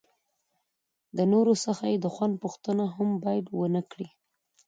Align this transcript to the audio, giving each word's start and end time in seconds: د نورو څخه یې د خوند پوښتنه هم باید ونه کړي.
د 1.17 1.19
نورو 1.33 1.53
څخه 1.65 1.83
یې 1.91 1.97
د 2.01 2.05
خوند 2.13 2.33
پوښتنه 2.43 2.83
هم 2.95 3.09
باید 3.23 3.45
ونه 3.57 3.81
کړي. 3.91 4.09